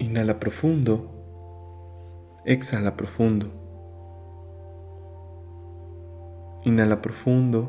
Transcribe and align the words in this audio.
Inhala 0.00 0.40
profundo. 0.40 1.10
Exhala 2.46 2.96
profundo. 2.96 3.50
Inhala 6.64 7.02
profundo. 7.02 7.68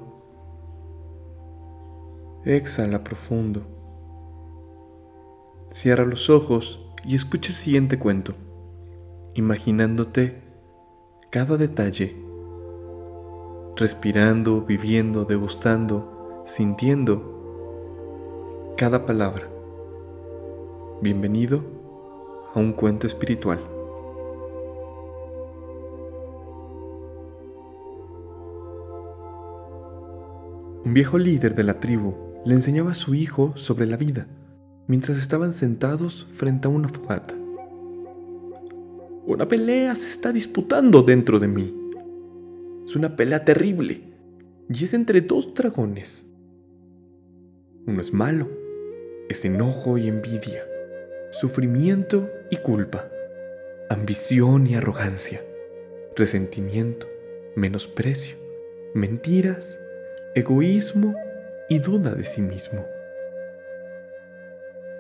Exhala 2.46 3.04
profundo. 3.04 3.64
Cierra 5.72 6.06
los 6.06 6.30
ojos 6.30 6.80
y 7.04 7.16
escucha 7.16 7.50
el 7.50 7.56
siguiente 7.56 8.00
cuento, 8.00 8.34
imaginándote 9.34 10.42
cada 11.32 11.58
detalle, 11.58 12.16
respirando, 13.76 14.62
viviendo, 14.62 15.26
degustando, 15.26 16.44
sintiendo 16.46 18.74
cada 18.78 19.06
palabra. 19.06 19.50
Bienvenido 21.02 21.81
a 22.54 22.60
un 22.60 22.74
cuento 22.74 23.08
espiritual. 23.08 23.60
Un 30.84 30.94
viejo 30.94 31.18
líder 31.18 31.56
de 31.56 31.64
la 31.64 31.80
tribu 31.80 32.16
le 32.44 32.54
enseñaba 32.54 32.92
a 32.92 32.96
su 32.96 33.14
hijo 33.14 33.54
sobre 33.56 33.86
la 33.86 33.98
vida 33.98 34.28
mientras 34.88 35.18
estaban 35.18 35.54
sentados 35.54 36.28
frente 36.36 36.68
a 36.68 36.72
una 36.72 36.90
fogata. 36.90 37.36
Una 39.26 39.48
pelea 39.48 39.96
se 39.96 40.10
está 40.10 40.34
disputando 40.34 41.04
dentro 41.04 41.40
de 41.40 41.48
mí. 41.48 41.74
Es 42.86 42.96
una 42.96 43.16
pelea 43.16 43.46
terrible 43.46 44.02
y 44.68 44.84
es 44.84 44.94
entre 44.94 45.22
dos 45.22 45.54
dragones. 45.54 46.26
Uno 47.86 48.02
es 48.02 48.12
malo, 48.14 48.50
es 49.30 49.46
enojo 49.46 49.98
y 49.98 50.08
envidia, 50.08 50.64
sufrimiento 51.32 52.30
y 52.50 52.58
culpa, 52.58 53.10
ambición 53.90 54.68
y 54.68 54.76
arrogancia, 54.76 55.42
resentimiento, 56.16 57.08
menosprecio, 57.56 58.38
mentiras, 58.94 59.80
egoísmo 60.36 61.16
y 61.70 61.80
duda 61.80 62.14
de 62.14 62.26
sí 62.26 62.42
mismo. 62.42 62.86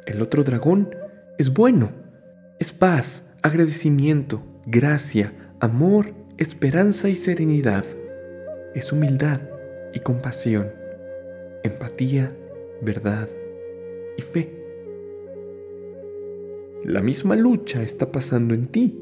El 0.05 0.21
otro 0.21 0.43
dragón 0.43 0.95
es 1.37 1.53
bueno, 1.53 1.91
es 2.59 2.71
paz, 2.71 3.29
agradecimiento, 3.41 4.41
gracia, 4.65 5.33
amor, 5.59 6.13
esperanza 6.37 7.09
y 7.09 7.15
serenidad. 7.15 7.85
Es 8.73 8.91
humildad 8.91 9.41
y 9.93 9.99
compasión, 9.99 10.71
empatía, 11.63 12.31
verdad 12.81 13.27
y 14.17 14.21
fe. 14.21 14.60
La 16.83 17.01
misma 17.01 17.35
lucha 17.35 17.83
está 17.83 18.11
pasando 18.11 18.55
en 18.55 18.67
ti 18.67 18.99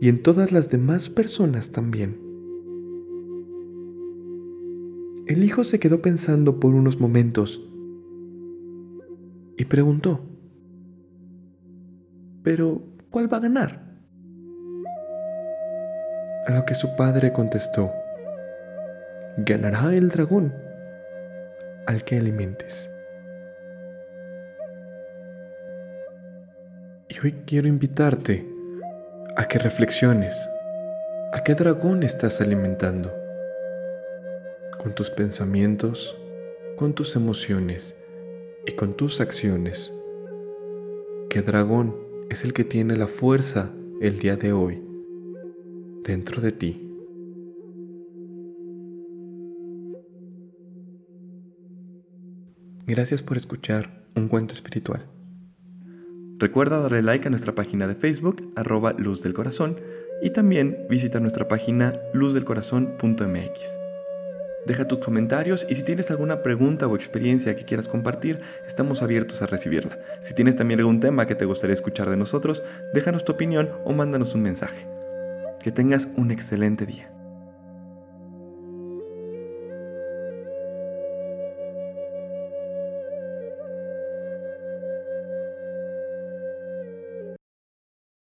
y 0.00 0.08
en 0.08 0.22
todas 0.22 0.50
las 0.50 0.68
demás 0.70 1.08
personas 1.08 1.70
también. 1.70 2.18
El 5.26 5.44
hijo 5.44 5.62
se 5.62 5.78
quedó 5.78 6.02
pensando 6.02 6.58
por 6.58 6.74
unos 6.74 6.98
momentos 6.98 7.64
y 9.56 9.64
preguntó, 9.66 10.20
¿pero 12.42 12.82
cuál 13.10 13.32
va 13.32 13.36
a 13.36 13.40
ganar? 13.40 13.82
A 16.48 16.56
lo 16.56 16.64
que 16.64 16.74
su 16.74 16.96
padre 16.96 17.32
contestó, 17.32 17.92
ganará 19.38 19.94
el 19.94 20.08
dragón 20.08 20.52
al 21.86 22.02
que 22.02 22.18
alimentes. 22.18 22.91
Y 27.12 27.18
hoy 27.18 27.32
quiero 27.44 27.68
invitarte 27.68 28.48
a 29.36 29.46
que 29.46 29.58
reflexiones 29.58 30.48
a 31.34 31.44
qué 31.44 31.54
dragón 31.54 32.04
estás 32.04 32.40
alimentando 32.40 33.12
con 34.82 34.94
tus 34.94 35.10
pensamientos, 35.10 36.16
con 36.78 36.94
tus 36.94 37.14
emociones 37.14 37.94
y 38.66 38.72
con 38.72 38.96
tus 38.96 39.20
acciones. 39.20 39.92
¿Qué 41.28 41.42
dragón 41.42 41.94
es 42.30 42.44
el 42.44 42.54
que 42.54 42.64
tiene 42.64 42.96
la 42.96 43.06
fuerza 43.06 43.70
el 44.00 44.18
día 44.18 44.36
de 44.36 44.54
hoy 44.54 44.82
dentro 46.04 46.40
de 46.40 46.52
ti? 46.52 46.88
Gracias 52.86 53.20
por 53.20 53.36
escuchar 53.36 54.02
un 54.14 54.28
cuento 54.28 54.54
espiritual. 54.54 55.04
Recuerda 56.42 56.80
darle 56.80 57.02
like 57.02 57.28
a 57.28 57.30
nuestra 57.30 57.54
página 57.54 57.86
de 57.86 57.94
Facebook, 57.94 58.52
arroba 58.56 58.94
Luz 58.98 59.22
del 59.22 59.32
Corazón, 59.32 59.78
y 60.20 60.30
también 60.30 60.86
visita 60.90 61.20
nuestra 61.20 61.46
página 61.46 62.00
luzdelcorazón.mx. 62.14 63.78
Deja 64.66 64.88
tus 64.88 64.98
comentarios 64.98 65.64
y 65.70 65.76
si 65.76 65.84
tienes 65.84 66.10
alguna 66.10 66.42
pregunta 66.42 66.88
o 66.88 66.96
experiencia 66.96 67.54
que 67.54 67.64
quieras 67.64 67.86
compartir, 67.86 68.40
estamos 68.66 69.02
abiertos 69.02 69.40
a 69.40 69.46
recibirla. 69.46 70.00
Si 70.20 70.34
tienes 70.34 70.56
también 70.56 70.80
algún 70.80 70.98
tema 70.98 71.28
que 71.28 71.36
te 71.36 71.44
gustaría 71.44 71.74
escuchar 71.74 72.10
de 72.10 72.16
nosotros, 72.16 72.64
déjanos 72.92 73.24
tu 73.24 73.30
opinión 73.30 73.70
o 73.84 73.92
mándanos 73.92 74.34
un 74.34 74.42
mensaje. 74.42 74.84
Que 75.60 75.70
tengas 75.70 76.08
un 76.16 76.32
excelente 76.32 76.86
día. 76.86 77.11